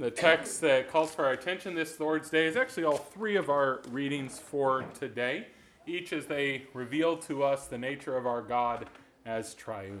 The 0.00 0.10
text 0.10 0.62
that 0.62 0.90
calls 0.90 1.14
for 1.14 1.26
our 1.26 1.32
attention 1.32 1.74
this 1.74 2.00
Lord's 2.00 2.30
Day 2.30 2.46
is 2.46 2.56
actually 2.56 2.84
all 2.84 2.96
three 2.96 3.36
of 3.36 3.50
our 3.50 3.82
readings 3.90 4.38
for 4.38 4.86
today, 4.98 5.48
each 5.86 6.14
as 6.14 6.24
they 6.24 6.62
reveal 6.72 7.18
to 7.18 7.42
us 7.42 7.66
the 7.66 7.76
nature 7.76 8.16
of 8.16 8.26
our 8.26 8.40
God 8.40 8.86
as 9.26 9.52
triune. 9.52 10.00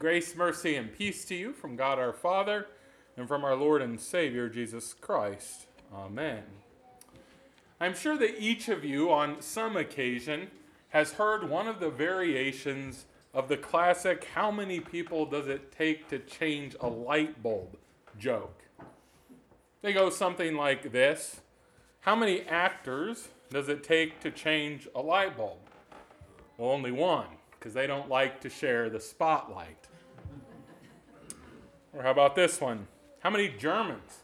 Grace, 0.00 0.34
mercy, 0.34 0.74
and 0.74 0.92
peace 0.92 1.24
to 1.26 1.36
you 1.36 1.52
from 1.52 1.76
God 1.76 2.00
our 2.00 2.12
Father 2.12 2.66
and 3.16 3.28
from 3.28 3.44
our 3.44 3.54
Lord 3.54 3.82
and 3.82 4.00
Savior 4.00 4.48
Jesus 4.48 4.94
Christ. 4.94 5.66
Amen. 5.94 6.42
I'm 7.80 7.94
sure 7.94 8.18
that 8.18 8.42
each 8.42 8.68
of 8.68 8.84
you, 8.84 9.12
on 9.12 9.40
some 9.40 9.76
occasion, 9.76 10.48
has 10.88 11.12
heard 11.12 11.48
one 11.48 11.68
of 11.68 11.78
the 11.78 11.90
variations 11.90 13.04
of 13.32 13.46
the 13.46 13.58
classic 13.58 14.24
How 14.34 14.50
many 14.50 14.80
people 14.80 15.24
does 15.24 15.46
it 15.46 15.70
take 15.70 16.08
to 16.08 16.18
change 16.18 16.74
a 16.80 16.88
light 16.88 17.44
bulb 17.44 17.76
joke? 18.18 18.57
They 19.80 19.92
go 19.92 20.10
something 20.10 20.56
like 20.56 20.92
this 20.92 21.40
How 22.00 22.16
many 22.16 22.42
actors 22.42 23.28
does 23.50 23.68
it 23.68 23.82
take 23.82 24.20
to 24.20 24.30
change 24.30 24.88
a 24.94 25.00
light 25.00 25.36
bulb? 25.36 25.58
Well, 26.56 26.70
only 26.70 26.90
one, 26.90 27.26
because 27.52 27.74
they 27.74 27.86
don't 27.86 28.08
like 28.08 28.40
to 28.40 28.50
share 28.50 28.90
the 28.90 29.00
spotlight. 29.00 29.86
Or 31.92 32.02
how 32.02 32.10
about 32.10 32.34
this 32.34 32.60
one? 32.60 32.88
How 33.20 33.30
many 33.30 33.48
Germans 33.48 34.18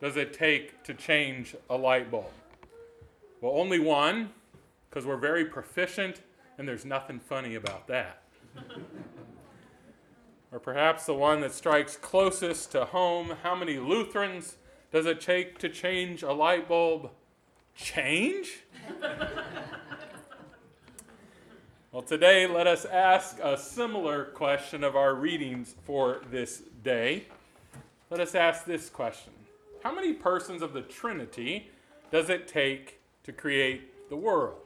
does 0.00 0.16
it 0.16 0.32
take 0.32 0.82
to 0.84 0.94
change 0.94 1.56
a 1.68 1.76
light 1.76 2.10
bulb? 2.10 2.30
Well, 3.40 3.52
only 3.56 3.78
one, 3.78 4.30
because 4.88 5.04
we're 5.04 5.16
very 5.16 5.44
proficient 5.44 6.20
and 6.58 6.68
there's 6.68 6.84
nothing 6.84 7.18
funny 7.18 7.54
about 7.54 7.86
that. 7.88 8.22
or 10.52 10.58
perhaps 10.58 11.06
the 11.06 11.14
one 11.14 11.40
that 11.40 11.52
strikes 11.52 11.96
closest 11.96 12.72
to 12.72 12.84
home 12.86 13.34
how 13.42 13.54
many 13.54 13.78
Lutherans 13.78 14.56
does 14.92 15.06
it 15.06 15.20
take 15.20 15.58
to 15.58 15.68
change 15.68 16.22
a 16.22 16.32
light 16.32 16.68
bulb? 16.68 17.10
Change? 17.74 18.64
well, 21.92 22.02
today 22.02 22.46
let 22.46 22.66
us 22.66 22.84
ask 22.84 23.38
a 23.42 23.56
similar 23.56 24.24
question 24.24 24.82
of 24.82 24.96
our 24.96 25.14
readings 25.14 25.76
for 25.84 26.22
this 26.30 26.62
day. 26.82 27.26
Let 28.10 28.20
us 28.20 28.34
ask 28.34 28.64
this 28.64 28.90
question 28.90 29.32
How 29.84 29.94
many 29.94 30.12
persons 30.12 30.62
of 30.62 30.72
the 30.72 30.82
Trinity 30.82 31.70
does 32.10 32.28
it 32.28 32.48
take 32.48 33.00
to 33.22 33.32
create 33.32 34.08
the 34.08 34.16
world? 34.16 34.58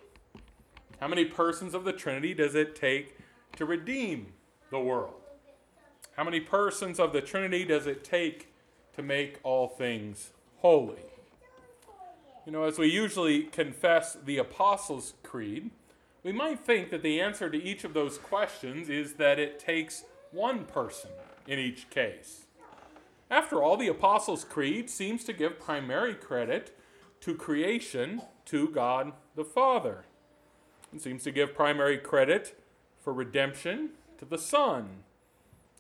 How 1.01 1.09
many 1.09 1.27
persons 1.27 1.75
of 1.75 1.85
the 1.85 1.93
Trinity 1.93 2.33
does 2.33 2.55
it 2.55 2.75
take 2.75 3.19
to 3.57 3.67
redeem 3.67 4.29
the 4.71 4.81
world? 4.81 5.15
How 6.17 6.25
many 6.25 6.41
persons 6.41 6.99
of 6.99 7.13
the 7.13 7.21
Trinity 7.21 7.65
does 7.65 7.87
it 7.87 8.05
take 8.05 8.54
to 8.97 9.03
make 9.03 9.39
all 9.43 9.69
things 9.69 10.31
holy. 10.59 11.03
You 12.47 12.53
know, 12.53 12.65
as 12.65 12.79
we 12.79 12.89
usually 12.89 13.45
confess 13.45 14.17
the 14.23 14.39
Apostles' 14.39 15.15
Creed, 15.23 15.71
we 16.23 16.33
might 16.33 16.61
think 16.61 16.91
that 16.91 17.03
the 17.03 17.21
answer 17.21 17.51
to 17.51 17.63
each 17.63 17.85
of 17.85 17.95
those 17.95 18.19
questions 18.19 18.89
is 18.89 19.15
that 19.15 19.39
it 19.39 19.59
takes 19.59 20.05
one 20.31 20.65
person 20.65 21.11
in 21.47 21.59
each 21.59 21.89
case. 21.91 22.47
After 23.31 23.63
all, 23.63 23.77
the 23.77 23.89
Apostles' 23.89 24.45
Creed 24.45 24.91
seems 24.91 25.25
to 25.25 25.33
give 25.33 25.59
primary 25.59 26.15
credit 26.15 26.77
to 27.21 27.35
creation 27.35 28.23
to 28.47 28.69
God 28.69 29.13
the 29.35 29.45
Father. 29.45 30.05
It 30.95 31.01
seems 31.01 31.23
to 31.25 31.31
give 31.31 31.55
primary 31.55 31.99
credit 31.99 32.61
for 33.01 33.13
redemption 33.13 33.91
to 34.19 34.25
the 34.25 34.39
Son. 34.39 35.05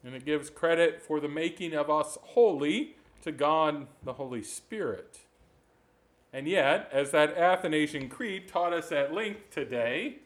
And 0.02 0.14
it 0.14 0.24
gives 0.24 0.50
credit 0.50 1.02
for 1.02 1.20
the 1.20 1.28
making 1.28 1.74
of 1.74 1.88
us 1.90 2.18
holy 2.22 2.96
to 3.24 3.32
God 3.32 3.86
the 4.02 4.14
Holy 4.14 4.42
Spirit. 4.42 5.20
And 6.32 6.46
yet, 6.46 6.88
as 6.92 7.10
that 7.12 7.36
Athanasian 7.36 8.08
Creed 8.08 8.48
taught 8.48 8.72
us 8.72 8.92
at 8.92 9.14
length 9.14 9.50
today, 9.50 10.18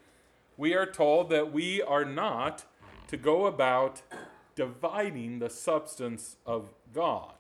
we 0.57 0.75
are 0.75 0.87
told 0.87 1.31
that 1.31 1.53
we 1.53 1.81
are 1.81 2.05
not 2.05 2.65
to 3.07 3.17
go 3.17 3.47
about 3.47 4.03
dividing 4.57 5.39
the 5.39 5.49
substance 5.49 6.37
of 6.45 6.71
God. 6.93 7.35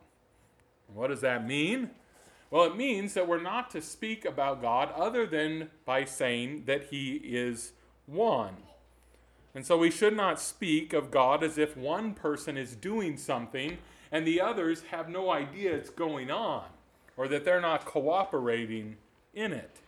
What 0.93 1.09
does 1.09 1.23
that 1.23 1.47
mean? 1.47 1.91
Well, 2.51 2.65
it 2.65 2.77
means 2.77 3.15
that 3.15 3.27
we're 3.27 3.43
not 3.43 3.71
to 3.73 3.83
speak 3.83 4.25
about 4.25 4.63
God 4.63 4.93
other 4.95 5.27
than 5.27 5.71
by 5.85 6.05
saying 6.05 6.65
that 6.67 6.85
He 6.85 7.15
is 7.17 7.73
one. 8.07 8.57
And 9.55 9.67
so 9.67 9.77
we 9.77 9.91
should 9.91 10.17
not 10.17 10.41
speak 10.41 10.93
of 10.93 11.11
God 11.11 11.43
as 11.43 11.59
if 11.59 11.77
one 11.77 12.15
person 12.15 12.57
is 12.57 12.77
doing 12.77 13.17
something 13.17 13.79
and 14.11 14.27
the 14.27 14.41
others 14.41 14.83
have 14.91 15.09
no 15.09 15.31
idea 15.31 15.75
it's 15.75 15.91
going 15.91 16.31
on 16.31 16.65
or 17.19 17.29
that 17.29 17.45
they're 17.45 17.61
not 17.61 17.85
cooperating 17.85 18.97
in 19.35 19.53
it. 19.53 19.81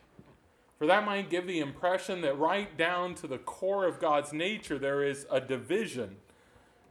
For 0.77 0.85
that 0.85 1.05
might 1.05 1.29
give 1.29 1.47
the 1.47 1.59
impression 1.59 2.21
that 2.21 2.37
right 2.37 2.75
down 2.77 3.15
to 3.15 3.27
the 3.27 3.37
core 3.37 3.87
of 3.87 3.99
God's 3.99 4.33
nature 4.33 4.77
there 4.77 5.03
is 5.03 5.25
a 5.31 5.39
division, 5.39 6.17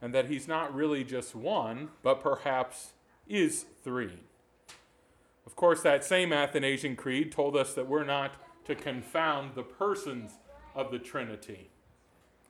and 0.01 0.15
that 0.15 0.27
He's 0.27 0.47
not 0.47 0.73
really 0.73 1.03
just 1.03 1.35
one, 1.35 1.89
but 2.01 2.21
perhaps 2.21 2.93
is 3.27 3.65
three. 3.83 4.19
Of 5.45 5.55
course, 5.55 5.81
that 5.81 6.03
same 6.05 6.31
Athanasian 6.31 6.95
Creed 6.95 7.31
told 7.31 7.55
us 7.55 7.73
that 7.73 7.87
we're 7.87 8.05
not 8.05 8.35
to 8.65 8.75
confound 8.75 9.55
the 9.55 9.63
persons 9.63 10.35
of 10.73 10.89
the 10.89 10.99
Trinity. 10.99 11.69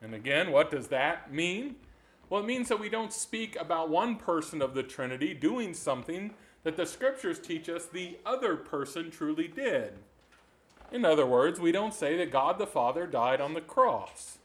And 0.02 0.14
again, 0.14 0.52
what 0.52 0.72
does 0.72 0.88
that 0.90 1.34
mean? 1.34 1.76
Well, 2.32 2.40
it 2.40 2.48
means 2.48 2.70
that 2.70 2.80
we 2.80 2.88
don't 2.88 3.12
speak 3.12 3.58
about 3.60 3.90
one 3.90 4.16
person 4.16 4.62
of 4.62 4.74
the 4.74 4.84
Trinity 4.84 5.34
doing 5.34 5.74
something 5.74 6.34
that 6.64 6.78
the 6.78 6.86
scriptures 6.86 7.38
teach 7.38 7.68
us 7.68 7.86
the 7.86 8.20
other 8.26 8.56
person 8.56 9.12
truly 9.12 9.50
did. 9.50 9.96
In 10.94 11.04
other 11.04 11.26
words, 11.26 11.60
we 11.60 11.74
don't 11.74 11.94
say 11.94 12.16
that 12.16 12.32
God 12.32 12.58
the 12.58 12.66
Father 12.66 13.06
died 13.06 13.42
on 13.42 13.54
the 13.54 13.60
cross. 13.60 14.38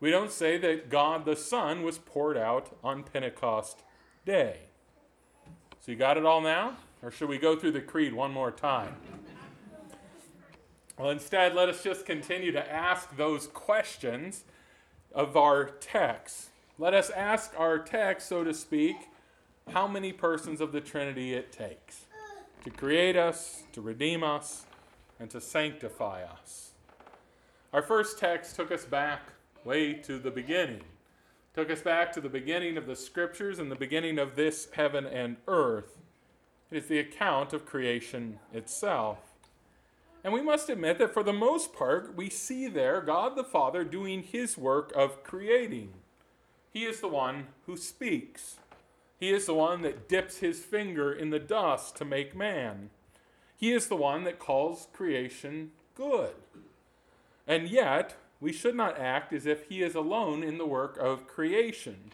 We 0.00 0.10
don't 0.10 0.32
say 0.32 0.58
that 0.58 0.90
God 0.90 1.24
the 1.24 1.36
Son 1.36 1.84
was 1.84 1.98
poured 1.98 2.36
out 2.36 2.76
on 2.82 3.04
Pentecost 3.04 3.84
Day. 4.26 4.62
So 5.78 5.92
you 5.92 5.96
got 5.96 6.16
it 6.16 6.26
all 6.26 6.40
now? 6.40 6.78
Or 7.00 7.12
should 7.12 7.28
we 7.28 7.38
go 7.38 7.54
through 7.54 7.72
the 7.72 7.80
creed 7.80 8.12
one 8.12 8.32
more 8.32 8.50
time? 8.50 8.96
Well, 10.98 11.10
instead, 11.10 11.54
let 11.54 11.68
us 11.68 11.84
just 11.84 12.04
continue 12.04 12.50
to 12.50 12.72
ask 12.72 13.16
those 13.16 13.46
questions 13.46 14.42
of 15.14 15.36
our 15.36 15.66
text. 15.66 16.49
Let 16.80 16.94
us 16.94 17.10
ask 17.10 17.52
our 17.58 17.78
text, 17.78 18.26
so 18.26 18.42
to 18.42 18.54
speak, 18.54 18.96
how 19.68 19.86
many 19.86 20.14
persons 20.14 20.62
of 20.62 20.72
the 20.72 20.80
Trinity 20.80 21.34
it 21.34 21.52
takes 21.52 22.06
to 22.64 22.70
create 22.70 23.16
us, 23.16 23.64
to 23.72 23.82
redeem 23.82 24.24
us, 24.24 24.64
and 25.18 25.28
to 25.28 25.42
sanctify 25.42 26.22
us. 26.22 26.70
Our 27.74 27.82
first 27.82 28.18
text 28.18 28.56
took 28.56 28.72
us 28.72 28.86
back 28.86 29.20
way 29.62 29.92
to 29.92 30.18
the 30.18 30.30
beginning. 30.30 30.80
Took 31.54 31.70
us 31.70 31.82
back 31.82 32.14
to 32.14 32.20
the 32.22 32.30
beginning 32.30 32.78
of 32.78 32.86
the 32.86 32.96
scriptures 32.96 33.58
and 33.58 33.70
the 33.70 33.76
beginning 33.76 34.18
of 34.18 34.34
this 34.34 34.68
heaven 34.72 35.04
and 35.04 35.36
earth. 35.46 35.98
It 36.70 36.78
is 36.78 36.86
the 36.86 36.98
account 36.98 37.52
of 37.52 37.66
creation 37.66 38.38
itself. 38.54 39.18
And 40.24 40.32
we 40.32 40.40
must 40.40 40.70
admit 40.70 40.98
that 40.98 41.12
for 41.12 41.22
the 41.22 41.34
most 41.34 41.74
part, 41.74 42.16
we 42.16 42.30
see 42.30 42.68
there 42.68 43.02
God 43.02 43.36
the 43.36 43.44
Father 43.44 43.84
doing 43.84 44.22
his 44.22 44.56
work 44.56 44.94
of 44.96 45.22
creating. 45.22 45.92
He 46.72 46.84
is 46.84 47.00
the 47.00 47.08
one 47.08 47.48
who 47.66 47.76
speaks. 47.76 48.56
He 49.18 49.30
is 49.30 49.46
the 49.46 49.54
one 49.54 49.82
that 49.82 50.08
dips 50.08 50.38
his 50.38 50.60
finger 50.60 51.12
in 51.12 51.30
the 51.30 51.38
dust 51.38 51.96
to 51.96 52.04
make 52.04 52.34
man. 52.34 52.90
He 53.56 53.72
is 53.72 53.88
the 53.88 53.96
one 53.96 54.24
that 54.24 54.38
calls 54.38 54.88
creation 54.92 55.72
good. 55.94 56.34
And 57.46 57.68
yet, 57.68 58.16
we 58.40 58.52
should 58.52 58.74
not 58.74 58.98
act 58.98 59.32
as 59.32 59.44
if 59.44 59.68
he 59.68 59.82
is 59.82 59.94
alone 59.94 60.42
in 60.42 60.56
the 60.56 60.66
work 60.66 60.96
of 60.98 61.26
creation. 61.26 62.10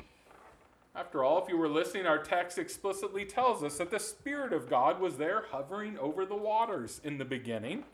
After 0.95 1.23
all, 1.23 1.43
if 1.43 1.49
you 1.49 1.59
were 1.59 1.69
listening, 1.69 2.07
our 2.07 2.19
text 2.19 2.59
explicitly 2.59 3.27
tells 3.27 3.63
us 3.63 3.77
that 3.79 3.91
the 3.91 4.01
Spirit 4.01 4.55
of 4.55 4.71
God 4.71 4.99
was 4.99 5.19
there 5.19 5.45
hovering 5.51 5.99
over 5.99 6.25
the 6.25 6.35
waters 6.35 7.01
in 7.05 7.19
the 7.19 7.25
beginning. 7.25 7.85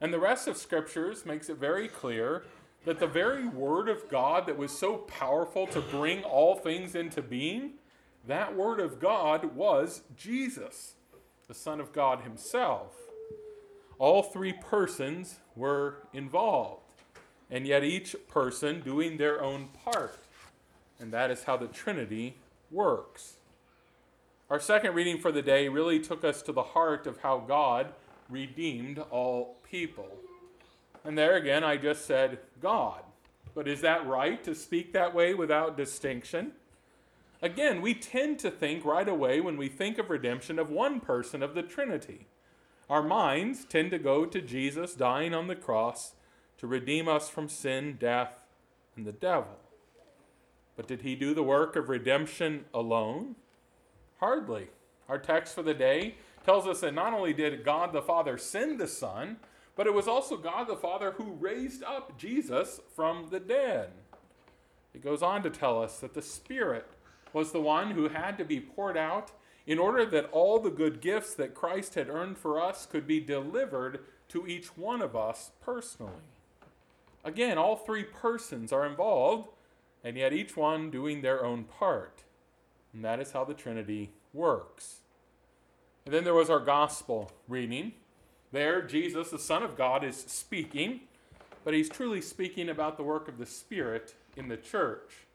And 0.00 0.12
the 0.12 0.18
rest 0.18 0.48
of 0.48 0.56
Scriptures 0.56 1.26
makes 1.26 1.50
it 1.50 1.58
very 1.58 1.86
clear 1.86 2.42
that 2.84 2.98
the 2.98 3.06
very 3.06 3.46
word 3.46 3.88
of 3.88 4.08
God 4.08 4.46
that 4.46 4.58
was 4.58 4.76
so 4.76 4.96
powerful 4.96 5.66
to 5.68 5.80
bring 5.80 6.24
all 6.24 6.56
things 6.56 6.94
into 6.94 7.22
being, 7.22 7.74
that 8.26 8.56
word 8.56 8.80
of 8.80 9.00
God 9.00 9.54
was 9.54 10.02
Jesus, 10.16 10.94
the 11.48 11.54
Son 11.54 11.80
of 11.80 11.92
God 11.92 12.22
Himself. 12.22 12.94
All 13.98 14.22
three 14.22 14.52
persons 14.52 15.38
were 15.54 15.98
involved, 16.12 16.82
and 17.50 17.66
yet 17.66 17.84
each 17.84 18.16
person 18.28 18.80
doing 18.80 19.16
their 19.16 19.42
own 19.42 19.68
part. 19.84 20.18
And 20.98 21.12
that 21.12 21.30
is 21.30 21.44
how 21.44 21.56
the 21.56 21.68
Trinity 21.68 22.36
works. 22.70 23.36
Our 24.50 24.60
second 24.60 24.94
reading 24.94 25.18
for 25.18 25.32
the 25.32 25.42
day 25.42 25.68
really 25.68 25.98
took 25.98 26.24
us 26.24 26.42
to 26.42 26.52
the 26.52 26.62
heart 26.62 27.06
of 27.06 27.18
how 27.18 27.38
God 27.38 27.94
redeemed 28.28 28.98
all 29.10 29.56
people. 29.68 30.08
And 31.04 31.18
there 31.18 31.36
again, 31.36 31.64
I 31.64 31.76
just 31.76 32.06
said 32.06 32.38
God. 32.60 33.02
But 33.54 33.68
is 33.68 33.80
that 33.82 34.06
right 34.06 34.42
to 34.44 34.54
speak 34.54 34.92
that 34.92 35.14
way 35.14 35.34
without 35.34 35.76
distinction? 35.76 36.52
Again, 37.42 37.82
we 37.82 37.92
tend 37.94 38.38
to 38.40 38.50
think 38.50 38.84
right 38.84 39.08
away 39.08 39.40
when 39.40 39.56
we 39.56 39.68
think 39.68 39.98
of 39.98 40.10
redemption 40.10 40.58
of 40.58 40.70
one 40.70 41.00
person 41.00 41.42
of 41.42 41.54
the 41.54 41.62
Trinity. 41.62 42.26
Our 42.88 43.02
minds 43.02 43.64
tend 43.64 43.90
to 43.90 43.98
go 43.98 44.24
to 44.24 44.40
Jesus 44.40 44.94
dying 44.94 45.34
on 45.34 45.48
the 45.48 45.56
cross 45.56 46.12
to 46.58 46.66
redeem 46.66 47.08
us 47.08 47.28
from 47.28 47.48
sin, 47.48 47.96
death, 47.98 48.38
and 48.96 49.04
the 49.04 49.12
devil. 49.12 49.58
But 50.76 50.86
did 50.86 51.02
he 51.02 51.16
do 51.16 51.34
the 51.34 51.42
work 51.42 51.74
of 51.74 51.88
redemption 51.88 52.64
alone? 52.72 53.34
Hardly. 54.20 54.68
Our 55.08 55.18
text 55.18 55.54
for 55.54 55.62
the 55.62 55.74
day 55.74 56.14
tells 56.44 56.66
us 56.66 56.80
that 56.80 56.94
not 56.94 57.12
only 57.12 57.32
did 57.32 57.64
God 57.64 57.92
the 57.92 58.02
Father 58.02 58.38
send 58.38 58.78
the 58.78 58.86
Son, 58.86 59.38
but 59.82 59.88
it 59.88 59.94
was 59.94 60.06
also 60.06 60.36
God 60.36 60.68
the 60.68 60.76
Father 60.76 61.10
who 61.10 61.32
raised 61.40 61.82
up 61.82 62.16
Jesus 62.16 62.78
from 62.94 63.30
the 63.32 63.40
dead. 63.40 63.88
It 64.94 65.02
goes 65.02 65.22
on 65.22 65.42
to 65.42 65.50
tell 65.50 65.82
us 65.82 65.98
that 65.98 66.14
the 66.14 66.22
Spirit 66.22 66.86
was 67.32 67.50
the 67.50 67.60
one 67.60 67.90
who 67.90 68.08
had 68.08 68.38
to 68.38 68.44
be 68.44 68.60
poured 68.60 68.96
out 68.96 69.32
in 69.66 69.80
order 69.80 70.06
that 70.06 70.30
all 70.30 70.60
the 70.60 70.70
good 70.70 71.00
gifts 71.00 71.34
that 71.34 71.56
Christ 71.56 71.96
had 71.96 72.08
earned 72.08 72.38
for 72.38 72.62
us 72.62 72.86
could 72.86 73.08
be 73.08 73.18
delivered 73.18 74.04
to 74.28 74.46
each 74.46 74.78
one 74.78 75.02
of 75.02 75.16
us 75.16 75.50
personally. 75.60 76.12
Again, 77.24 77.58
all 77.58 77.74
three 77.74 78.04
persons 78.04 78.72
are 78.72 78.86
involved, 78.86 79.48
and 80.04 80.16
yet 80.16 80.32
each 80.32 80.56
one 80.56 80.92
doing 80.92 81.22
their 81.22 81.44
own 81.44 81.64
part. 81.64 82.22
And 82.94 83.04
that 83.04 83.18
is 83.18 83.32
how 83.32 83.42
the 83.42 83.52
Trinity 83.52 84.12
works. 84.32 85.00
And 86.06 86.14
then 86.14 86.22
there 86.22 86.34
was 86.34 86.50
our 86.50 86.60
gospel 86.60 87.32
reading. 87.48 87.94
There, 88.52 88.82
Jesus, 88.82 89.30
the 89.30 89.38
Son 89.38 89.62
of 89.62 89.76
God, 89.76 90.04
is 90.04 90.16
speaking, 90.16 91.00
but 91.64 91.72
he's 91.72 91.88
truly 91.88 92.20
speaking 92.20 92.68
about 92.68 92.98
the 92.98 93.02
work 93.02 93.26
of 93.26 93.38
the 93.38 93.46
Spirit 93.46 94.14
in 94.36 94.48
the 94.48 94.58
church. 94.58 95.26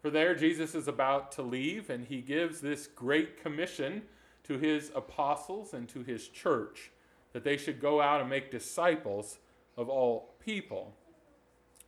For 0.00 0.08
there, 0.08 0.34
Jesus 0.34 0.74
is 0.74 0.88
about 0.88 1.32
to 1.32 1.42
leave, 1.42 1.90
and 1.90 2.06
he 2.06 2.22
gives 2.22 2.60
this 2.60 2.86
great 2.86 3.42
commission 3.42 4.02
to 4.44 4.56
his 4.56 4.90
apostles 4.94 5.74
and 5.74 5.86
to 5.90 6.02
his 6.02 6.28
church 6.28 6.90
that 7.34 7.44
they 7.44 7.58
should 7.58 7.78
go 7.80 8.00
out 8.00 8.22
and 8.22 8.30
make 8.30 8.50
disciples 8.50 9.36
of 9.76 9.90
all 9.90 10.34
people. 10.42 10.94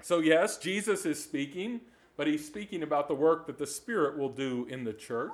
So, 0.03 0.19
yes, 0.19 0.59
Jesus 0.59 1.06
is 1.06 1.23
speaking, 1.23 1.81
but 2.19 2.26
he's 2.26 2.47
speaking 2.47 2.82
about 2.82 3.09
the 3.09 3.15
work 3.15 3.47
that 3.47 3.56
the 3.56 3.67
Spirit 3.67 4.19
will 4.19 4.29
do 4.29 4.67
in 4.69 4.85
the 4.85 4.93
church. 4.93 5.32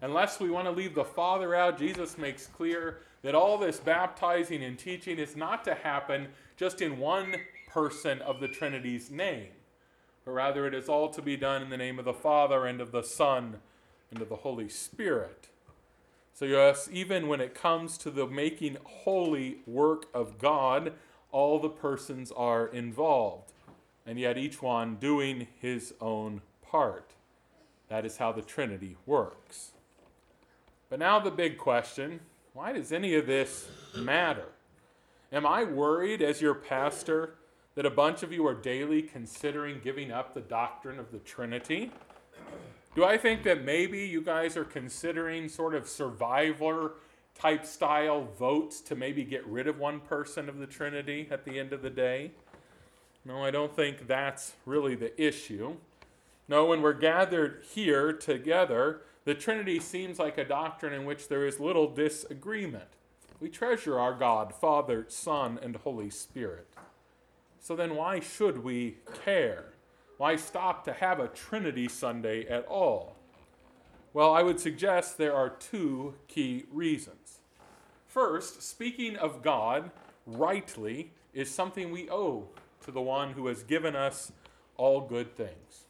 Unless 0.00 0.40
we 0.40 0.50
want 0.50 0.66
to 0.66 0.70
leave 0.72 0.94
the 0.94 1.04
Father 1.04 1.54
out, 1.54 1.78
Jesus 1.78 2.16
makes 2.16 2.46
clear 2.46 3.00
that 3.26 3.34
all 3.34 3.58
this 3.58 3.80
baptizing 3.80 4.62
and 4.62 4.78
teaching 4.78 5.18
is 5.18 5.34
not 5.34 5.64
to 5.64 5.74
happen 5.74 6.28
just 6.56 6.80
in 6.80 6.96
one 6.96 7.34
person 7.66 8.22
of 8.22 8.38
the 8.38 8.46
Trinity's 8.46 9.10
name, 9.10 9.48
but 10.24 10.30
rather 10.30 10.64
it 10.64 10.72
is 10.72 10.88
all 10.88 11.08
to 11.08 11.20
be 11.20 11.36
done 11.36 11.60
in 11.60 11.68
the 11.68 11.76
name 11.76 11.98
of 11.98 12.04
the 12.04 12.12
Father 12.12 12.66
and 12.66 12.80
of 12.80 12.92
the 12.92 13.02
Son 13.02 13.56
and 14.12 14.22
of 14.22 14.28
the 14.28 14.36
Holy 14.36 14.68
Spirit. 14.68 15.48
So, 16.34 16.44
yes, 16.44 16.88
even 16.92 17.26
when 17.26 17.40
it 17.40 17.52
comes 17.52 17.98
to 17.98 18.12
the 18.12 18.28
making 18.28 18.76
holy 18.84 19.58
work 19.66 20.06
of 20.14 20.38
God, 20.38 20.92
all 21.32 21.58
the 21.58 21.68
persons 21.68 22.30
are 22.30 22.68
involved, 22.68 23.52
and 24.06 24.20
yet 24.20 24.38
each 24.38 24.62
one 24.62 24.98
doing 25.00 25.48
his 25.60 25.94
own 26.00 26.42
part. 26.62 27.10
That 27.88 28.06
is 28.06 28.18
how 28.18 28.30
the 28.30 28.42
Trinity 28.42 28.96
works. 29.04 29.72
But 30.88 31.00
now 31.00 31.18
the 31.18 31.32
big 31.32 31.58
question 31.58 32.20
why 32.56 32.72
does 32.72 32.90
any 32.90 33.14
of 33.16 33.26
this 33.26 33.68
matter? 33.94 34.46
Am 35.30 35.44
I 35.44 35.64
worried 35.64 36.22
as 36.22 36.40
your 36.40 36.54
pastor 36.54 37.34
that 37.74 37.84
a 37.84 37.90
bunch 37.90 38.22
of 38.22 38.32
you 38.32 38.46
are 38.46 38.54
daily 38.54 39.02
considering 39.02 39.78
giving 39.84 40.10
up 40.10 40.32
the 40.32 40.40
doctrine 40.40 40.98
of 40.98 41.12
the 41.12 41.18
Trinity? 41.18 41.92
Do 42.94 43.04
I 43.04 43.18
think 43.18 43.42
that 43.42 43.62
maybe 43.62 44.06
you 44.06 44.22
guys 44.22 44.56
are 44.56 44.64
considering 44.64 45.50
sort 45.50 45.74
of 45.74 45.86
survivor 45.86 46.94
type 47.38 47.66
style 47.66 48.26
votes 48.38 48.80
to 48.80 48.96
maybe 48.96 49.22
get 49.22 49.46
rid 49.46 49.66
of 49.66 49.78
one 49.78 50.00
person 50.00 50.48
of 50.48 50.56
the 50.56 50.66
Trinity 50.66 51.28
at 51.30 51.44
the 51.44 51.58
end 51.58 51.74
of 51.74 51.82
the 51.82 51.90
day? 51.90 52.30
No, 53.26 53.44
I 53.44 53.50
don't 53.50 53.76
think 53.76 54.06
that's 54.06 54.54
really 54.64 54.94
the 54.94 55.22
issue. 55.22 55.76
No, 56.48 56.64
when 56.64 56.80
we're 56.80 56.94
gathered 56.94 57.64
here 57.74 58.14
together, 58.14 59.02
the 59.26 59.34
Trinity 59.34 59.80
seems 59.80 60.20
like 60.20 60.38
a 60.38 60.44
doctrine 60.44 60.92
in 60.92 61.04
which 61.04 61.26
there 61.26 61.44
is 61.44 61.58
little 61.58 61.88
disagreement. 61.88 62.88
We 63.40 63.48
treasure 63.48 63.98
our 63.98 64.14
God, 64.14 64.54
Father, 64.54 65.04
Son, 65.08 65.58
and 65.60 65.74
Holy 65.74 66.10
Spirit. 66.10 66.68
So 67.58 67.74
then, 67.74 67.96
why 67.96 68.20
should 68.20 68.62
we 68.62 68.98
care? 69.24 69.72
Why 70.16 70.36
stop 70.36 70.84
to 70.84 70.92
have 70.92 71.18
a 71.18 71.26
Trinity 71.26 71.88
Sunday 71.88 72.46
at 72.46 72.66
all? 72.66 73.16
Well, 74.14 74.32
I 74.32 74.42
would 74.42 74.60
suggest 74.60 75.18
there 75.18 75.34
are 75.34 75.50
two 75.50 76.14
key 76.28 76.66
reasons. 76.72 77.40
First, 78.06 78.62
speaking 78.62 79.16
of 79.16 79.42
God 79.42 79.90
rightly 80.24 81.10
is 81.34 81.50
something 81.50 81.90
we 81.90 82.08
owe 82.08 82.46
to 82.84 82.92
the 82.92 83.02
one 83.02 83.32
who 83.32 83.48
has 83.48 83.64
given 83.64 83.96
us 83.96 84.30
all 84.76 85.00
good 85.00 85.34
things 85.36 85.85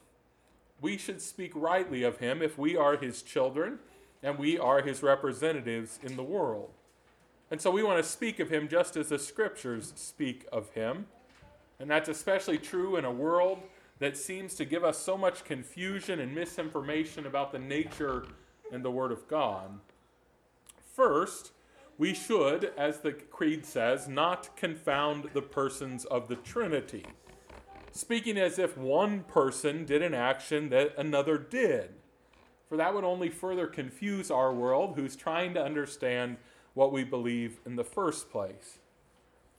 we 0.81 0.97
should 0.97 1.21
speak 1.21 1.51
rightly 1.55 2.03
of 2.03 2.17
him 2.17 2.41
if 2.41 2.57
we 2.57 2.75
are 2.75 2.97
his 2.97 3.21
children 3.21 3.79
and 4.21 4.37
we 4.37 4.57
are 4.57 4.81
his 4.81 5.03
representatives 5.03 5.99
in 6.03 6.15
the 6.15 6.23
world. 6.23 6.71
And 7.49 7.61
so 7.61 7.71
we 7.71 7.83
want 7.83 8.03
to 8.03 8.09
speak 8.09 8.39
of 8.39 8.49
him 8.49 8.67
just 8.67 8.97
as 8.97 9.09
the 9.09 9.19
scriptures 9.19 9.93
speak 9.95 10.45
of 10.51 10.69
him. 10.71 11.05
And 11.79 11.89
that's 11.89 12.09
especially 12.09 12.57
true 12.57 12.97
in 12.97 13.05
a 13.05 13.11
world 13.11 13.59
that 13.99 14.17
seems 14.17 14.55
to 14.55 14.65
give 14.65 14.83
us 14.83 14.97
so 14.97 15.17
much 15.17 15.43
confusion 15.43 16.19
and 16.19 16.33
misinformation 16.33 17.25
about 17.25 17.51
the 17.51 17.59
nature 17.59 18.25
and 18.71 18.83
the 18.83 18.91
Word 18.91 19.11
of 19.11 19.27
God. 19.27 19.79
First, 20.93 21.51
we 21.97 22.13
should, 22.13 22.73
as 22.77 22.99
the 22.99 23.13
Creed 23.13 23.65
says, 23.65 24.07
not 24.07 24.55
confound 24.55 25.29
the 25.33 25.41
persons 25.41 26.05
of 26.05 26.27
the 26.27 26.35
Trinity 26.35 27.05
speaking 27.97 28.37
as 28.37 28.59
if 28.59 28.77
one 28.77 29.23
person 29.23 29.85
did 29.85 30.01
an 30.01 30.13
action 30.13 30.69
that 30.69 30.93
another 30.97 31.37
did. 31.37 31.89
For 32.69 32.77
that 32.77 32.93
would 32.93 33.03
only 33.03 33.29
further 33.29 33.65
confuse 33.65 34.29
our 34.29 34.53
world, 34.53 34.93
who's 34.95 35.15
trying 35.15 35.53
to 35.53 35.63
understand 35.63 36.37
what 36.73 36.91
we 36.91 37.03
believe 37.03 37.59
in 37.65 37.75
the 37.75 37.83
first 37.83 38.29
place. 38.29 38.79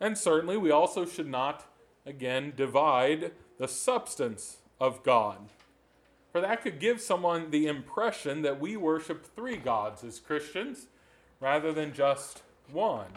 And 0.01 0.17
certainly, 0.17 0.57
we 0.57 0.71
also 0.71 1.05
should 1.05 1.27
not, 1.27 1.67
again, 2.07 2.53
divide 2.55 3.33
the 3.59 3.67
substance 3.67 4.59
of 4.81 5.03
God. 5.03 5.49
For 6.31 6.41
that 6.41 6.63
could 6.63 6.79
give 6.79 7.01
someone 7.01 7.51
the 7.51 7.67
impression 7.67 8.43
that 8.43 8.61
we 8.61 8.77
worship 8.77 9.27
three 9.35 9.57
gods 9.57 10.05
as 10.05 10.21
Christians 10.21 10.87
rather 11.41 11.73
than 11.73 11.93
just 11.93 12.43
one. 12.71 13.11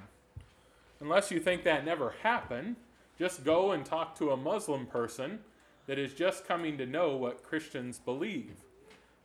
Unless 0.99 1.29
you 1.29 1.39
think 1.39 1.63
that 1.63 1.85
never 1.85 2.15
happened, 2.23 2.77
just 3.21 3.43
go 3.43 3.73
and 3.73 3.85
talk 3.85 4.17
to 4.17 4.31
a 4.31 4.35
Muslim 4.35 4.87
person 4.87 5.37
that 5.85 5.99
is 5.99 6.11
just 6.11 6.43
coming 6.47 6.75
to 6.75 6.87
know 6.87 7.15
what 7.15 7.43
Christians 7.43 7.99
believe. 7.99 8.63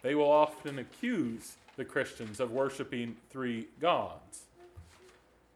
They 0.02 0.14
will 0.14 0.30
often 0.30 0.78
accuse 0.78 1.56
the 1.76 1.84
Christians 1.86 2.38
of 2.38 2.52
worshiping 2.52 3.16
three 3.30 3.68
gods. 3.80 4.48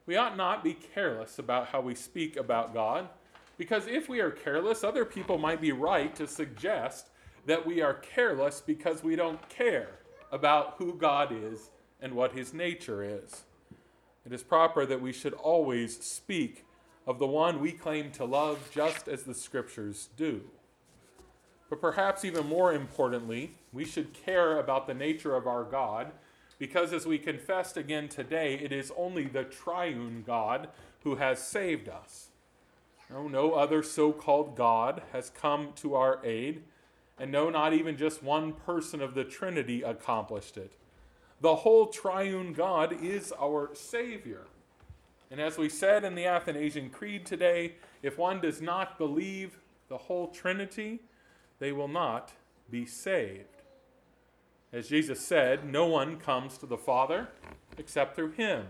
We 0.07 0.17
ought 0.17 0.39
not 0.39 0.65
be 0.65 0.73
careless 0.73 1.39
about 1.39 1.69
how 1.69 1.83
we 1.83 1.95
speak 1.95 2.39
about 2.39 2.73
God, 2.73 3.11
because 3.59 3.87
if 3.87 4.09
we 4.09 4.21
are 4.21 4.31
careless, 4.31 4.85
other 4.85 5.05
people 5.05 5.37
might 5.37 5.61
be 5.61 5.73
right 5.73 6.17
to 6.17 6.27
suggest 6.27 7.11
that 7.45 7.67
we 7.67 7.83
are 7.83 7.93
careless 7.93 8.63
because 8.63 9.05
we 9.05 9.17
don't 9.17 9.51
care 9.51 9.99
about 10.33 10.77
who 10.79 10.95
God 10.95 11.31
is 11.31 11.69
and 12.01 12.15
what 12.15 12.33
his 12.33 12.55
nature 12.55 13.05
is. 13.05 13.43
It 14.25 14.33
is 14.33 14.43
proper 14.43 14.87
that 14.87 15.03
we 15.03 15.13
should 15.13 15.35
always 15.35 16.03
speak 16.03 16.65
of 17.11 17.19
the 17.19 17.27
one 17.27 17.59
we 17.59 17.73
claim 17.73 18.13
to 18.13 18.25
love 18.25 18.71
just 18.73 19.09
as 19.09 19.25
the 19.25 19.35
scriptures 19.35 20.11
do. 20.17 20.43
But 21.69 21.81
perhaps 21.81 22.25
even 22.25 22.47
more 22.47 22.73
importantly, 22.73 23.55
we 23.73 23.85
should 23.85 24.13
care 24.13 24.61
about 24.61 24.87
the 24.87 24.95
nature 24.95 25.35
of 25.35 25.49
our 25.49 25.65
God 25.65 26.13
because, 26.57 26.93
as 26.93 27.07
we 27.07 27.19
confessed 27.19 27.77
again 27.77 28.07
today, 28.07 28.55
it 28.55 28.71
is 28.71 28.93
only 28.97 29.25
the 29.25 29.43
triune 29.43 30.23
God 30.25 30.69
who 31.03 31.17
has 31.17 31.45
saved 31.45 31.89
us. 31.89 32.29
No, 33.11 33.27
no 33.27 33.55
other 33.55 33.83
so 33.83 34.13
called 34.13 34.55
God 34.55 35.03
has 35.11 35.31
come 35.31 35.73
to 35.77 35.97
our 35.97 36.25
aid, 36.25 36.63
and 37.19 37.33
no, 37.33 37.51
not 37.51 37.73
even 37.73 37.97
just 37.97 38.23
one 38.23 38.53
person 38.53 39.03
of 39.03 39.15
the 39.15 39.25
Trinity 39.25 39.83
accomplished 39.83 40.57
it. 40.57 40.71
The 41.41 41.57
whole 41.57 41.89
triune 41.89 42.53
God 42.53 43.03
is 43.03 43.33
our 43.37 43.75
Savior. 43.75 44.43
And 45.31 45.41
as 45.41 45.57
we 45.57 45.69
said 45.69 46.05
in 46.05 46.15
the 46.15 46.27
Athanasian 46.27 46.91
Creed 46.91 47.25
today, 47.25 47.75
if 48.03 48.19
one 48.19 48.41
does 48.41 48.61
not 48.61 48.99
believe 48.99 49.59
the 49.89 49.99
whole 49.99 50.29
Trinity, 50.29 51.01
they 51.59 51.73
will 51.73 51.89
not 51.89 52.33
be 52.71 52.85
saved. 52.85 53.63
As 54.73 54.89
Jesus 54.89 55.21
said, 55.21 55.65
no 55.65 55.87
one 55.87 56.17
comes 56.17 56.59
to 56.59 56.67
the 56.67 56.77
Father 56.77 57.29
except 57.79 58.17
through 58.17 58.33
him. 58.33 58.67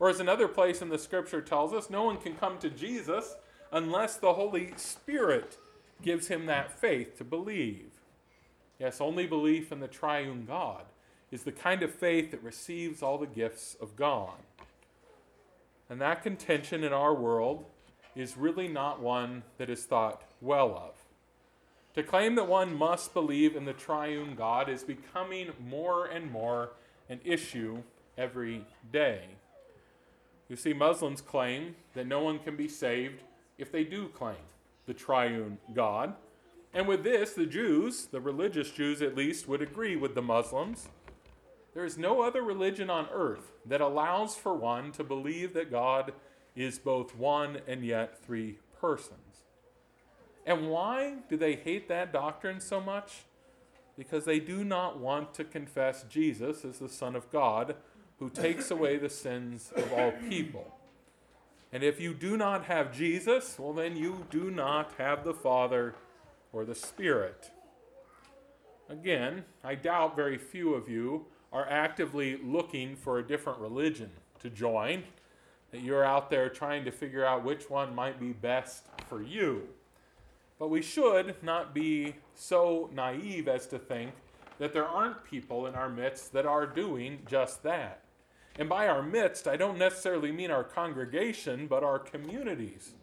Or 0.00 0.08
as 0.08 0.20
another 0.20 0.48
place 0.48 0.82
in 0.82 0.88
the 0.88 0.98
scripture 0.98 1.40
tells 1.40 1.72
us, 1.72 1.90
no 1.90 2.04
one 2.04 2.18
can 2.18 2.34
come 2.34 2.58
to 2.58 2.70
Jesus 2.70 3.36
unless 3.72 4.16
the 4.16 4.34
Holy 4.34 4.72
Spirit 4.76 5.56
gives 6.02 6.28
him 6.28 6.46
that 6.46 6.70
faith 6.70 7.16
to 7.18 7.24
believe. 7.24 7.90
Yes, 8.78 9.00
only 9.00 9.26
belief 9.26 9.70
in 9.70 9.80
the 9.80 9.88
triune 9.88 10.44
God 10.46 10.82
is 11.30 11.44
the 11.44 11.52
kind 11.52 11.82
of 11.82 11.94
faith 11.94 12.30
that 12.32 12.42
receives 12.42 13.02
all 13.02 13.18
the 13.18 13.26
gifts 13.26 13.76
of 13.80 13.96
God. 13.96 14.34
And 15.94 16.00
that 16.00 16.24
contention 16.24 16.82
in 16.82 16.92
our 16.92 17.14
world 17.14 17.66
is 18.16 18.36
really 18.36 18.66
not 18.66 19.00
one 19.00 19.44
that 19.58 19.70
is 19.70 19.84
thought 19.84 20.22
well 20.40 20.76
of. 20.76 20.96
To 21.94 22.02
claim 22.02 22.34
that 22.34 22.48
one 22.48 22.74
must 22.74 23.14
believe 23.14 23.54
in 23.54 23.64
the 23.64 23.72
triune 23.72 24.34
God 24.34 24.68
is 24.68 24.82
becoming 24.82 25.52
more 25.64 26.06
and 26.06 26.32
more 26.32 26.70
an 27.08 27.20
issue 27.24 27.84
every 28.18 28.66
day. 28.92 29.20
You 30.48 30.56
see, 30.56 30.72
Muslims 30.72 31.20
claim 31.20 31.76
that 31.94 32.08
no 32.08 32.18
one 32.24 32.40
can 32.40 32.56
be 32.56 32.66
saved 32.66 33.22
if 33.56 33.70
they 33.70 33.84
do 33.84 34.08
claim 34.08 34.42
the 34.86 34.94
triune 34.94 35.58
God. 35.76 36.14
And 36.72 36.88
with 36.88 37.04
this, 37.04 37.34
the 37.34 37.46
Jews, 37.46 38.06
the 38.06 38.20
religious 38.20 38.72
Jews 38.72 39.00
at 39.00 39.14
least, 39.14 39.46
would 39.46 39.62
agree 39.62 39.94
with 39.94 40.16
the 40.16 40.22
Muslims. 40.22 40.88
There 41.74 41.84
is 41.84 41.98
no 41.98 42.22
other 42.22 42.42
religion 42.42 42.88
on 42.88 43.08
earth 43.12 43.50
that 43.66 43.80
allows 43.80 44.36
for 44.36 44.54
one 44.54 44.92
to 44.92 45.04
believe 45.04 45.54
that 45.54 45.72
God 45.72 46.12
is 46.54 46.78
both 46.78 47.16
one 47.16 47.58
and 47.66 47.84
yet 47.84 48.24
three 48.24 48.58
persons. 48.80 49.42
And 50.46 50.70
why 50.70 51.16
do 51.28 51.36
they 51.36 51.56
hate 51.56 51.88
that 51.88 52.12
doctrine 52.12 52.60
so 52.60 52.80
much? 52.80 53.24
Because 53.96 54.24
they 54.24 54.38
do 54.38 54.62
not 54.62 54.98
want 54.98 55.34
to 55.34 55.44
confess 55.44 56.04
Jesus 56.04 56.64
as 56.64 56.78
the 56.78 56.88
Son 56.88 57.16
of 57.16 57.30
God 57.32 57.76
who 58.18 58.30
takes 58.30 58.70
away 58.70 58.96
the 58.96 59.10
sins 59.10 59.72
of 59.74 59.92
all 59.92 60.12
people. 60.28 60.78
And 61.72 61.82
if 61.82 62.00
you 62.00 62.14
do 62.14 62.36
not 62.36 62.66
have 62.66 62.96
Jesus, 62.96 63.58
well, 63.58 63.72
then 63.72 63.96
you 63.96 64.26
do 64.30 64.50
not 64.50 64.92
have 64.98 65.24
the 65.24 65.34
Father 65.34 65.96
or 66.52 66.64
the 66.64 66.74
Spirit. 66.74 67.50
Again, 68.88 69.44
I 69.64 69.74
doubt 69.74 70.14
very 70.14 70.38
few 70.38 70.74
of 70.74 70.88
you 70.88 71.26
are 71.54 71.66
actively 71.70 72.36
looking 72.36 72.96
for 72.96 73.20
a 73.20 73.22
different 73.22 73.60
religion 73.60 74.10
to 74.40 74.50
join, 74.50 75.04
that 75.70 75.80
you're 75.80 76.04
out 76.04 76.28
there 76.28 76.48
trying 76.48 76.84
to 76.84 76.90
figure 76.90 77.24
out 77.24 77.44
which 77.44 77.70
one 77.70 77.94
might 77.94 78.18
be 78.20 78.32
best 78.32 78.84
for 79.08 79.22
you. 79.22 79.62
But 80.58 80.68
we 80.68 80.82
should 80.82 81.36
not 81.42 81.72
be 81.72 82.16
so 82.34 82.90
naive 82.92 83.48
as 83.48 83.66
to 83.68 83.78
think 83.78 84.10
that 84.58 84.72
there 84.72 84.86
aren't 84.86 85.24
people 85.24 85.66
in 85.66 85.74
our 85.74 85.88
midst 85.88 86.32
that 86.32 86.44
are 86.44 86.66
doing 86.66 87.20
just 87.28 87.62
that. 87.62 88.02
And 88.58 88.68
by 88.68 88.88
our 88.88 89.02
midst, 89.02 89.48
I 89.48 89.56
don't 89.56 89.78
necessarily 89.78 90.32
mean 90.32 90.50
our 90.50 90.64
congregation, 90.64 91.66
but 91.66 91.82
our 91.82 91.98
communities. 91.98 92.94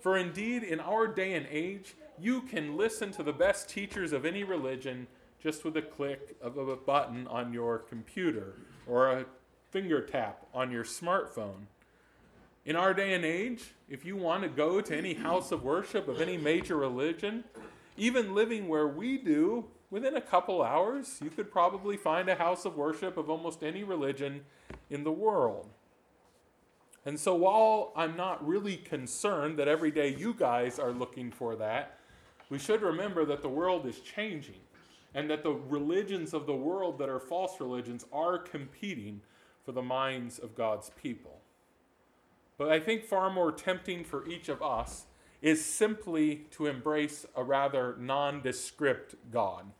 For 0.00 0.16
indeed, 0.16 0.62
in 0.62 0.80
our 0.80 1.06
day 1.06 1.34
and 1.34 1.46
age, 1.50 1.94
you 2.18 2.42
can 2.42 2.76
listen 2.76 3.12
to 3.12 3.22
the 3.22 3.32
best 3.32 3.68
teachers 3.68 4.12
of 4.12 4.24
any 4.24 4.44
religion 4.44 5.06
just 5.42 5.64
with 5.64 5.76
a 5.76 5.82
click 5.82 6.36
of 6.42 6.56
a 6.56 6.76
button 6.76 7.26
on 7.26 7.52
your 7.52 7.78
computer 7.78 8.54
or 8.86 9.10
a 9.10 9.24
finger 9.70 10.00
tap 10.00 10.46
on 10.52 10.70
your 10.70 10.84
smartphone. 10.84 11.66
In 12.66 12.76
our 12.76 12.92
day 12.92 13.14
and 13.14 13.24
age, 13.24 13.72
if 13.88 14.04
you 14.04 14.16
want 14.16 14.42
to 14.42 14.48
go 14.48 14.80
to 14.80 14.96
any 14.96 15.14
house 15.14 15.50
of 15.50 15.62
worship 15.62 16.08
of 16.08 16.20
any 16.20 16.36
major 16.36 16.76
religion, 16.76 17.44
even 17.96 18.34
living 18.34 18.68
where 18.68 18.86
we 18.86 19.16
do, 19.16 19.64
within 19.90 20.16
a 20.16 20.20
couple 20.20 20.62
hours, 20.62 21.18
you 21.22 21.30
could 21.30 21.50
probably 21.50 21.96
find 21.96 22.28
a 22.28 22.34
house 22.34 22.64
of 22.64 22.76
worship 22.76 23.16
of 23.16 23.30
almost 23.30 23.62
any 23.62 23.82
religion 23.82 24.42
in 24.90 25.04
the 25.04 25.12
world. 25.12 25.68
And 27.06 27.18
so, 27.18 27.34
while 27.34 27.92
I'm 27.96 28.14
not 28.14 28.46
really 28.46 28.76
concerned 28.76 29.58
that 29.58 29.68
every 29.68 29.90
day 29.90 30.14
you 30.14 30.34
guys 30.34 30.78
are 30.78 30.92
looking 30.92 31.30
for 31.30 31.56
that, 31.56 31.98
we 32.50 32.58
should 32.58 32.82
remember 32.82 33.24
that 33.24 33.40
the 33.40 33.48
world 33.48 33.86
is 33.86 34.00
changing 34.00 34.60
and 35.14 35.30
that 35.30 35.42
the 35.42 35.52
religions 35.52 36.32
of 36.32 36.46
the 36.46 36.54
world 36.54 36.98
that 36.98 37.08
are 37.08 37.20
false 37.20 37.60
religions 37.60 38.04
are 38.12 38.38
competing 38.38 39.20
for 39.64 39.72
the 39.72 39.82
minds 39.82 40.38
of 40.38 40.54
God's 40.54 40.90
people. 40.90 41.40
But 42.58 42.70
I 42.70 42.78
think 42.78 43.04
far 43.04 43.30
more 43.30 43.52
tempting 43.52 44.04
for 44.04 44.28
each 44.28 44.48
of 44.48 44.62
us 44.62 45.06
is 45.40 45.64
simply 45.64 46.46
to 46.50 46.66
embrace 46.66 47.24
a 47.34 47.42
rather 47.42 47.96
nondescript 47.98 49.14
God 49.32 49.72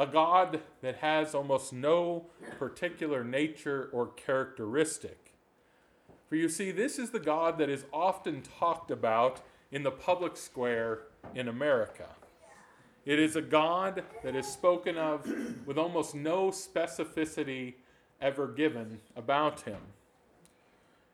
a 0.00 0.06
God 0.06 0.62
that 0.80 0.96
has 0.96 1.34
almost 1.34 1.74
no 1.74 2.24
particular 2.58 3.22
nature 3.22 3.90
or 3.92 4.06
characteristic. 4.06 5.34
For 6.26 6.36
you 6.36 6.48
see, 6.48 6.70
this 6.70 6.98
is 6.98 7.10
the 7.10 7.20
God 7.20 7.58
that 7.58 7.68
is 7.68 7.84
often 7.92 8.40
talked 8.40 8.90
about 8.90 9.42
in 9.70 9.82
the 9.82 9.90
public 9.90 10.38
square 10.38 11.00
in 11.34 11.48
America. 11.48 12.08
It 13.04 13.18
is 13.18 13.34
a 13.34 13.42
God 13.42 14.04
that 14.22 14.36
is 14.36 14.46
spoken 14.46 14.98
of 14.98 15.26
with 15.66 15.78
almost 15.78 16.14
no 16.14 16.48
specificity 16.50 17.74
ever 18.20 18.46
given 18.46 19.00
about 19.16 19.62
him. 19.62 19.80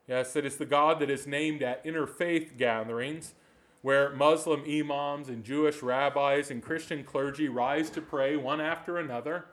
Yes, 0.09 0.37
it 0.37 0.45
is 0.45 0.57
the 0.57 0.67
God 0.67 1.01
that 1.01 1.11
is 1.11 1.27
named 1.27 1.63
at 1.63 1.85
interfaith 1.85 2.57
gatherings 2.57 3.35
where 3.83 4.11
Muslim 4.11 4.65
imams 4.69 5.29
and 5.29 5.45
Jewish 5.45 5.81
rabbis 5.81 6.51
and 6.51 6.63
Christian 6.63 7.05
clergy 7.05 7.49
rise 7.49 7.89
to 7.91 8.01
pray 8.01 8.37
one 8.37 8.61
after 8.61 8.99
another, 8.99 9.47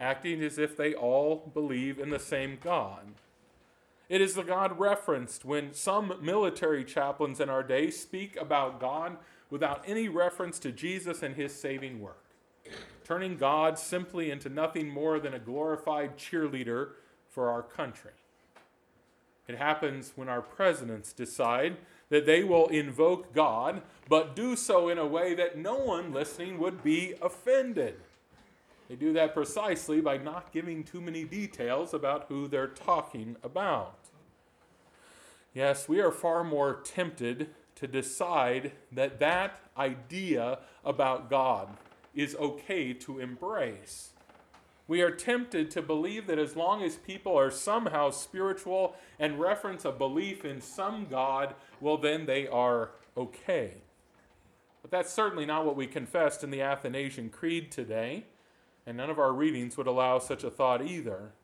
acting 0.00 0.42
as 0.44 0.58
if 0.58 0.76
they 0.76 0.94
all 0.94 1.50
believe 1.52 1.98
in 1.98 2.10
the 2.10 2.18
same 2.20 2.58
God. 2.62 3.14
It 4.08 4.20
is 4.20 4.34
the 4.34 4.42
God 4.42 4.78
referenced 4.78 5.44
when 5.44 5.72
some 5.72 6.14
military 6.22 6.84
chaplains 6.84 7.40
in 7.40 7.48
our 7.48 7.62
day 7.62 7.90
speak 7.90 8.36
about 8.36 8.80
God 8.80 9.16
without 9.50 9.82
any 9.86 10.08
reference 10.08 10.58
to 10.60 10.72
Jesus 10.72 11.22
and 11.22 11.34
his 11.34 11.54
saving 11.54 12.00
work, 12.00 12.24
turning 13.04 13.36
God 13.36 13.78
simply 13.78 14.30
into 14.30 14.48
nothing 14.48 14.88
more 14.88 15.18
than 15.18 15.34
a 15.34 15.38
glorified 15.38 16.16
cheerleader 16.16 16.90
for 17.28 17.50
our 17.50 17.62
country. 17.62 18.12
It 19.48 19.58
happens 19.58 20.12
when 20.14 20.28
our 20.28 20.42
presidents 20.42 21.12
decide 21.12 21.76
that 22.08 22.26
they 22.26 22.44
will 22.44 22.68
invoke 22.68 23.34
God, 23.34 23.82
but 24.08 24.36
do 24.36 24.54
so 24.54 24.88
in 24.88 24.98
a 24.98 25.06
way 25.06 25.34
that 25.34 25.58
no 25.58 25.76
one 25.76 26.12
listening 26.12 26.58
would 26.58 26.82
be 26.84 27.14
offended. 27.20 27.96
They 28.88 28.96
do 28.96 29.12
that 29.12 29.34
precisely 29.34 30.00
by 30.00 30.18
not 30.18 30.52
giving 30.52 30.82
too 30.82 31.00
many 31.00 31.24
details 31.24 31.94
about 31.94 32.26
who 32.28 32.48
they're 32.48 32.66
talking 32.66 33.36
about. 33.42 33.96
Yes, 35.54 35.88
we 35.88 36.00
are 36.00 36.12
far 36.12 36.42
more 36.44 36.80
tempted 36.84 37.50
to 37.80 37.86
decide 37.86 38.72
that 38.92 39.18
that 39.20 39.60
idea 39.76 40.60
about 40.84 41.28
God 41.28 41.68
is 42.14 42.34
okay 42.36 42.92
to 42.94 43.18
embrace 43.18 44.10
we 44.90 45.02
are 45.02 45.12
tempted 45.12 45.70
to 45.70 45.82
believe 45.82 46.26
that 46.26 46.40
as 46.40 46.56
long 46.56 46.82
as 46.82 46.96
people 46.96 47.38
are 47.38 47.52
somehow 47.52 48.10
spiritual 48.10 48.96
and 49.20 49.38
reference 49.38 49.84
a 49.84 49.92
belief 49.92 50.44
in 50.44 50.60
some 50.60 51.06
God, 51.08 51.54
well, 51.80 51.96
then 51.96 52.26
they 52.26 52.48
are 52.48 52.90
okay. 53.16 53.74
But 54.82 54.90
that's 54.90 55.12
certainly 55.12 55.46
not 55.46 55.64
what 55.64 55.76
we 55.76 55.86
confessed 55.86 56.42
in 56.42 56.50
the 56.50 56.62
Athanasian 56.62 57.30
Creed 57.30 57.70
today, 57.70 58.24
and 58.84 58.96
none 58.96 59.10
of 59.10 59.20
our 59.20 59.32
readings 59.32 59.76
would 59.76 59.86
allow 59.86 60.18
such 60.18 60.42
a 60.42 60.50
thought 60.50 60.84
either. 60.84 61.34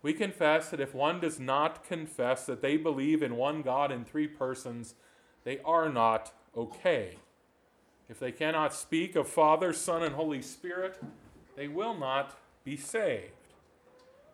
We 0.00 0.12
confess 0.12 0.70
that 0.70 0.78
if 0.78 0.94
one 0.94 1.18
does 1.18 1.40
not 1.40 1.82
confess 1.82 2.46
that 2.46 2.62
they 2.62 2.76
believe 2.76 3.24
in 3.24 3.34
one 3.34 3.62
God 3.62 3.90
in 3.90 4.04
three 4.04 4.28
persons, 4.28 4.94
they 5.44 5.60
are 5.64 5.88
not 5.88 6.32
okay. 6.56 7.16
If 8.08 8.18
they 8.18 8.32
cannot 8.32 8.72
speak 8.72 9.16
of 9.16 9.28
Father, 9.28 9.72
Son, 9.72 10.02
and 10.02 10.14
Holy 10.14 10.42
Spirit, 10.42 11.00
they 11.56 11.68
will 11.68 11.94
not 11.94 12.38
be 12.64 12.76
saved. 12.76 13.32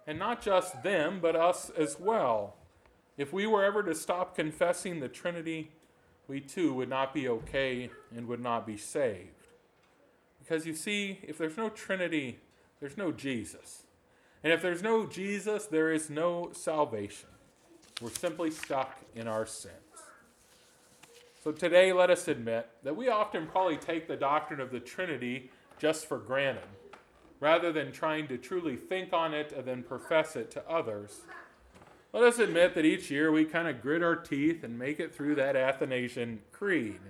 And 0.06 0.18
not 0.18 0.42
just 0.42 0.82
them, 0.82 1.18
but 1.20 1.34
us 1.34 1.70
as 1.70 1.98
well. 1.98 2.56
If 3.16 3.32
we 3.32 3.46
were 3.46 3.64
ever 3.64 3.82
to 3.82 3.94
stop 3.94 4.36
confessing 4.36 5.00
the 5.00 5.08
Trinity, 5.08 5.70
we 6.28 6.40
too 6.40 6.74
would 6.74 6.88
not 6.88 7.14
be 7.14 7.28
okay 7.28 7.90
and 8.14 8.28
would 8.28 8.40
not 8.40 8.66
be 8.66 8.76
saved. 8.76 9.48
Because 10.38 10.66
you 10.66 10.74
see, 10.74 11.20
if 11.22 11.38
there's 11.38 11.56
no 11.56 11.68
Trinity, 11.70 12.38
there's 12.80 12.96
no 12.96 13.12
Jesus. 13.12 13.84
And 14.42 14.52
if 14.52 14.60
there's 14.60 14.82
no 14.82 15.06
Jesus, 15.06 15.66
there 15.66 15.90
is 15.90 16.10
no 16.10 16.50
salvation. 16.52 17.30
We're 18.00 18.10
simply 18.10 18.50
stuck 18.50 18.98
in 19.14 19.26
our 19.26 19.46
sins. 19.46 19.83
So 21.44 21.52
today, 21.52 21.92
let 21.92 22.08
us 22.08 22.26
admit 22.26 22.70
that 22.84 22.96
we 22.96 23.10
often 23.10 23.46
probably 23.46 23.76
take 23.76 24.08
the 24.08 24.16
doctrine 24.16 24.62
of 24.62 24.70
the 24.70 24.80
Trinity 24.80 25.50
just 25.78 26.06
for 26.06 26.16
granted 26.16 26.62
rather 27.38 27.70
than 27.70 27.92
trying 27.92 28.26
to 28.28 28.38
truly 28.38 28.76
think 28.76 29.12
on 29.12 29.34
it 29.34 29.52
and 29.52 29.66
then 29.66 29.82
profess 29.82 30.36
it 30.36 30.50
to 30.52 30.66
others. 30.66 31.20
Let 32.14 32.22
us 32.22 32.38
admit 32.38 32.74
that 32.74 32.86
each 32.86 33.10
year 33.10 33.30
we 33.30 33.44
kind 33.44 33.68
of 33.68 33.82
grit 33.82 34.02
our 34.02 34.16
teeth 34.16 34.64
and 34.64 34.78
make 34.78 34.98
it 34.98 35.14
through 35.14 35.34
that 35.34 35.54
Athanasian 35.54 36.40
Creed. 36.50 37.00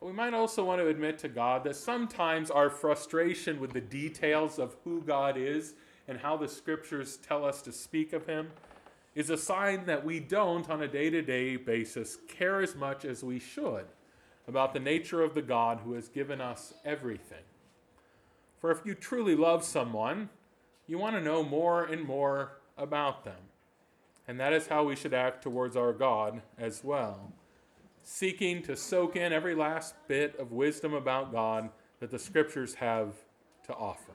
But 0.00 0.06
we 0.06 0.12
might 0.14 0.32
also 0.32 0.64
want 0.64 0.80
to 0.80 0.88
admit 0.88 1.18
to 1.18 1.28
God 1.28 1.62
that 1.64 1.76
sometimes 1.76 2.50
our 2.50 2.70
frustration 2.70 3.60
with 3.60 3.74
the 3.74 3.82
details 3.82 4.58
of 4.58 4.76
who 4.82 5.02
God 5.02 5.36
is 5.36 5.74
and 6.08 6.16
how 6.16 6.38
the 6.38 6.48
scriptures 6.48 7.18
tell 7.18 7.44
us 7.44 7.60
to 7.62 7.70
speak 7.72 8.14
of 8.14 8.24
him 8.24 8.48
is 9.14 9.30
a 9.30 9.36
sign 9.36 9.86
that 9.86 10.04
we 10.04 10.20
don't, 10.20 10.68
on 10.70 10.82
a 10.82 10.88
day 10.88 11.10
to 11.10 11.22
day 11.22 11.56
basis, 11.56 12.18
care 12.28 12.60
as 12.60 12.74
much 12.74 13.04
as 13.04 13.24
we 13.24 13.38
should 13.38 13.86
about 14.46 14.72
the 14.72 14.80
nature 14.80 15.22
of 15.22 15.34
the 15.34 15.42
God 15.42 15.80
who 15.84 15.92
has 15.94 16.08
given 16.08 16.40
us 16.40 16.74
everything. 16.84 17.44
For 18.60 18.70
if 18.70 18.80
you 18.84 18.94
truly 18.94 19.36
love 19.36 19.64
someone, 19.64 20.28
you 20.86 20.98
want 20.98 21.16
to 21.16 21.22
know 21.22 21.42
more 21.42 21.84
and 21.84 22.04
more 22.04 22.58
about 22.76 23.24
them. 23.24 23.38
And 24.28 24.38
that 24.38 24.52
is 24.52 24.66
how 24.66 24.84
we 24.84 24.96
should 24.96 25.14
act 25.14 25.42
towards 25.42 25.76
our 25.76 25.92
God 25.92 26.42
as 26.58 26.84
well, 26.84 27.32
seeking 28.02 28.62
to 28.62 28.76
soak 28.76 29.16
in 29.16 29.32
every 29.32 29.54
last 29.54 29.94
bit 30.08 30.38
of 30.38 30.52
wisdom 30.52 30.94
about 30.94 31.32
God 31.32 31.70
that 32.00 32.10
the 32.10 32.18
scriptures 32.18 32.74
have 32.74 33.14
to 33.66 33.74
offer. 33.74 34.12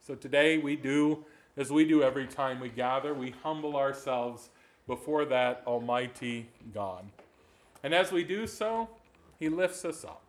So 0.00 0.14
today 0.14 0.58
we 0.58 0.76
do, 0.76 1.24
as 1.56 1.70
we 1.70 1.84
do 1.84 2.02
every 2.02 2.26
time 2.26 2.60
we 2.60 2.68
gather, 2.68 3.12
we 3.12 3.34
humble 3.42 3.76
ourselves 3.76 4.48
before 4.86 5.24
that 5.26 5.62
Almighty 5.66 6.48
God. 6.72 7.04
And 7.82 7.94
as 7.94 8.12
we 8.12 8.24
do 8.24 8.46
so, 8.46 8.88
He 9.38 9.48
lifts 9.48 9.84
us 9.84 10.04
up. 10.04 10.22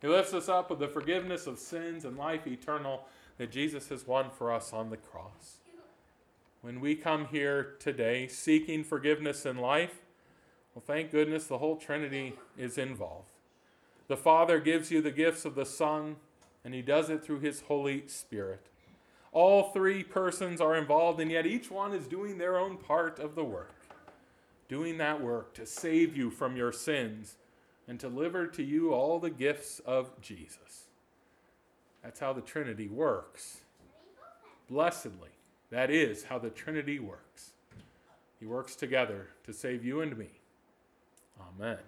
He 0.00 0.08
lifts 0.08 0.34
us 0.34 0.48
up 0.48 0.70
with 0.70 0.78
the 0.78 0.88
forgiveness 0.88 1.46
of 1.46 1.58
sins 1.58 2.04
and 2.04 2.16
life 2.16 2.46
eternal 2.46 3.04
that 3.38 3.50
Jesus 3.50 3.88
has 3.88 4.06
won 4.06 4.30
for 4.30 4.52
us 4.52 4.72
on 4.72 4.90
the 4.90 4.96
cross. 4.96 5.58
When 6.60 6.80
we 6.80 6.94
come 6.94 7.26
here 7.26 7.74
today 7.78 8.26
seeking 8.26 8.84
forgiveness 8.84 9.44
in 9.44 9.58
life, 9.58 10.00
well, 10.74 10.82
thank 10.86 11.10
goodness 11.10 11.46
the 11.46 11.58
whole 11.58 11.76
Trinity 11.76 12.34
is 12.56 12.78
involved. 12.78 13.30
The 14.08 14.16
Father 14.16 14.60
gives 14.60 14.90
you 14.90 15.00
the 15.00 15.10
gifts 15.10 15.44
of 15.44 15.54
the 15.54 15.66
Son, 15.66 16.16
and 16.64 16.74
He 16.74 16.82
does 16.82 17.10
it 17.10 17.24
through 17.24 17.40
His 17.40 17.62
Holy 17.62 18.06
Spirit. 18.08 18.66
All 19.34 19.72
three 19.72 20.04
persons 20.04 20.60
are 20.60 20.76
involved, 20.76 21.20
and 21.20 21.30
yet 21.30 21.44
each 21.44 21.68
one 21.70 21.92
is 21.92 22.06
doing 22.06 22.38
their 22.38 22.56
own 22.56 22.76
part 22.76 23.18
of 23.18 23.34
the 23.34 23.44
work. 23.44 23.74
Doing 24.68 24.96
that 24.98 25.20
work 25.20 25.52
to 25.54 25.66
save 25.66 26.16
you 26.16 26.30
from 26.30 26.56
your 26.56 26.72
sins 26.72 27.36
and 27.88 27.98
deliver 27.98 28.46
to 28.46 28.62
you 28.62 28.94
all 28.94 29.18
the 29.18 29.30
gifts 29.30 29.80
of 29.80 30.20
Jesus. 30.22 30.86
That's 32.02 32.20
how 32.20 32.32
the 32.32 32.40
Trinity 32.40 32.86
works. 32.86 33.58
Blessedly, 34.70 35.30
that 35.70 35.90
is 35.90 36.24
how 36.24 36.38
the 36.38 36.50
Trinity 36.50 37.00
works. 37.00 37.50
He 38.38 38.46
works 38.46 38.76
together 38.76 39.30
to 39.44 39.52
save 39.52 39.84
you 39.84 40.00
and 40.00 40.16
me. 40.16 40.28
Amen. 41.40 41.78